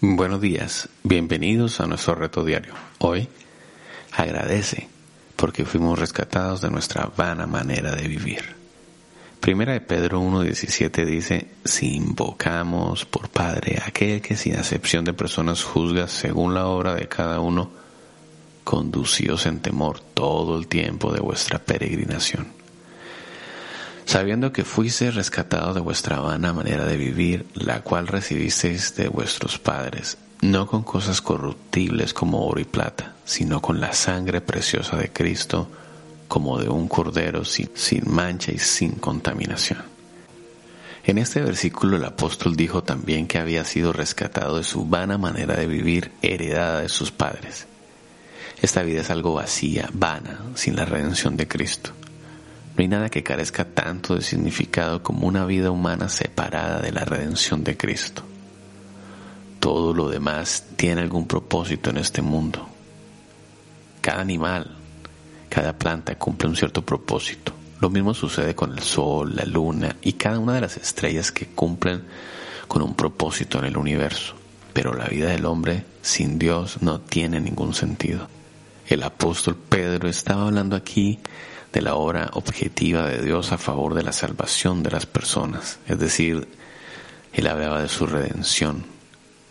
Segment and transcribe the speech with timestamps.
[0.00, 2.72] Buenos días, bienvenidos a nuestro reto diario.
[2.98, 3.28] Hoy
[4.12, 4.88] agradece
[5.34, 8.54] porque fuimos rescatados de nuestra vana manera de vivir.
[9.40, 15.64] Primera de Pedro 1.17 dice, si invocamos por Padre aquel que sin acepción de personas
[15.64, 17.68] juzga según la obra de cada uno,
[18.62, 22.46] conducíos en temor todo el tiempo de vuestra peregrinación.
[24.08, 29.58] Sabiendo que fuiste rescatados de vuestra vana manera de vivir, la cual recibisteis de vuestros
[29.58, 35.12] padres, no con cosas corruptibles como oro y plata, sino con la sangre preciosa de
[35.12, 35.68] Cristo,
[36.26, 39.82] como de un cordero sin, sin mancha y sin contaminación.
[41.04, 45.54] En este versículo el apóstol dijo también que había sido rescatado de su vana manera
[45.54, 47.66] de vivir heredada de sus padres.
[48.62, 51.92] Esta vida es algo vacía, vana, sin la redención de Cristo.
[52.78, 57.04] No hay nada que carezca tanto de significado como una vida humana separada de la
[57.04, 58.22] redención de Cristo.
[59.58, 62.68] Todo lo demás tiene algún propósito en este mundo.
[64.00, 64.76] Cada animal,
[65.48, 67.52] cada planta cumple un cierto propósito.
[67.80, 71.46] Lo mismo sucede con el sol, la luna y cada una de las estrellas que
[71.46, 72.04] cumplen
[72.68, 74.36] con un propósito en el universo.
[74.72, 78.28] Pero la vida del hombre sin Dios no tiene ningún sentido.
[78.86, 81.18] El apóstol Pedro estaba hablando aquí
[81.72, 85.78] de la obra objetiva de Dios a favor de la salvación de las personas.
[85.86, 86.48] Es decir,
[87.32, 88.84] él hablaba de su redención.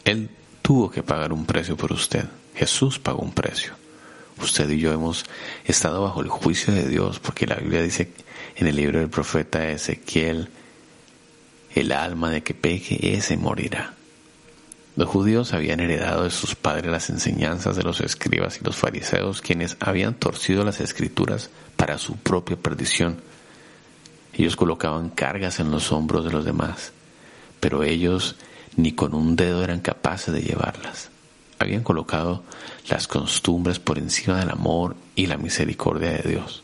[0.03, 0.29] Él
[0.61, 2.25] tuvo que pagar un precio por usted.
[2.55, 3.73] Jesús pagó un precio
[4.43, 5.25] usted y yo hemos
[5.65, 8.11] estado bajo el juicio de Dios, porque la Biblia dice
[8.55, 10.49] en el libro del profeta Ezequiel,
[11.73, 13.93] el alma de que peque, ese morirá.
[14.97, 19.41] Los judíos habían heredado de sus padres las enseñanzas de los escribas y los fariseos,
[19.41, 23.21] quienes habían torcido las escrituras para su propia perdición.
[24.33, 26.91] Ellos colocaban cargas en los hombros de los demás,
[27.61, 28.35] pero ellos
[28.75, 31.11] ni con un dedo eran capaces de llevarlas
[31.59, 32.43] habían colocado
[32.89, 36.63] las costumbres por encima del amor y la misericordia de Dios.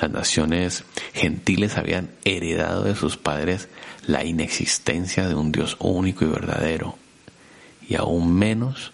[0.00, 3.68] Las naciones gentiles habían heredado de sus padres
[4.06, 6.98] la inexistencia de un Dios único y verdadero,
[7.88, 8.92] y aún menos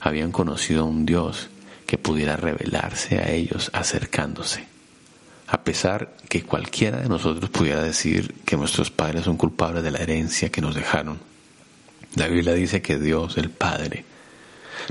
[0.00, 1.48] habían conocido a un Dios
[1.86, 4.66] que pudiera revelarse a ellos acercándose.
[5.46, 9.98] A pesar que cualquiera de nosotros pudiera decir que nuestros padres son culpables de la
[9.98, 11.18] herencia que nos dejaron,
[12.16, 14.04] la Biblia dice que Dios, el Padre,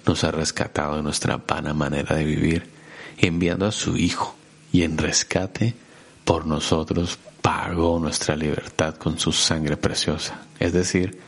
[0.06, 2.70] nos ha rescatado de nuestra vana manera de vivir,
[3.18, 4.36] enviando a su Hijo,
[4.72, 5.74] y en rescate
[6.26, 11.20] por nosotros pagó nuestra libertad con su sangre preciosa, es decir,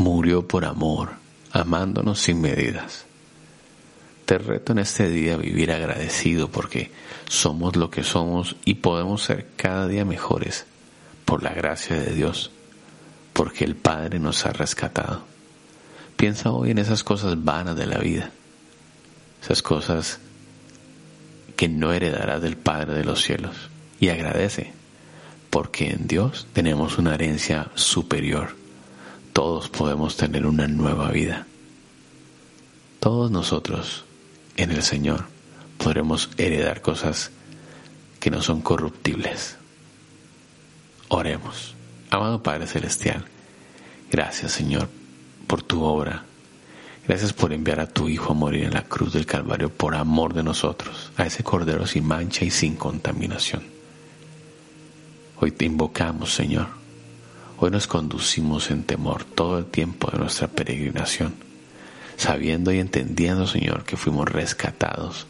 [0.00, 1.10] murió por amor,
[1.52, 3.04] amándonos sin medidas.
[4.24, 6.90] Te reto en este día a vivir agradecido porque
[7.28, 10.64] somos lo que somos y podemos ser cada día mejores
[11.26, 12.50] por la gracia de Dios,
[13.34, 15.22] porque el Padre nos ha rescatado.
[16.16, 18.30] Piensa hoy en esas cosas vanas de la vida,
[19.42, 20.18] esas cosas
[21.56, 23.54] que no heredarás del Padre de los cielos.
[23.98, 24.72] Y agradece,
[25.50, 28.59] porque en Dios tenemos una herencia superior.
[29.32, 31.46] Todos podemos tener una nueva vida.
[32.98, 34.04] Todos nosotros
[34.56, 35.24] en el Señor
[35.78, 37.30] podremos heredar cosas
[38.18, 39.56] que no son corruptibles.
[41.08, 41.74] Oremos.
[42.10, 43.24] Amado Padre Celestial,
[44.10, 44.88] gracias Señor
[45.46, 46.24] por tu obra.
[47.06, 50.34] Gracias por enviar a tu Hijo a morir en la cruz del Calvario por amor
[50.34, 53.62] de nosotros, a ese Cordero sin mancha y sin contaminación.
[55.40, 56.79] Hoy te invocamos, Señor.
[57.62, 61.34] Hoy nos conducimos en temor todo el tiempo de nuestra peregrinación,
[62.16, 65.26] sabiendo y entendiendo, Señor, que fuimos rescatados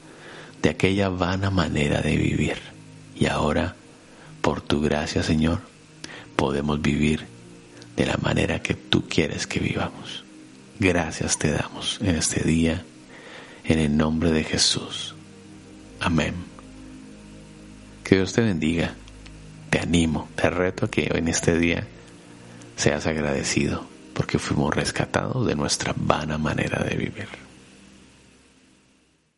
[0.63, 2.59] de aquella vana manera de vivir.
[3.17, 3.75] Y ahora,
[4.43, 5.59] por tu gracia, Señor,
[6.37, 7.27] podemos vivir
[7.97, 10.23] de la manera que tú quieres que vivamos.
[10.79, 12.85] Gracias te damos en este día,
[13.65, 15.17] en el nombre de Jesús.
[15.99, 16.35] Amén.
[18.05, 18.95] Que Dios te bendiga.
[19.69, 21.89] Te animo, te reto a que en este día
[22.81, 27.50] seas agradecido porque fuimos rescatados de nuestra vana manera de vivir.